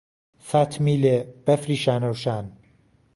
[0.49, 2.45] فاتمیلێ بەفری شانەوشان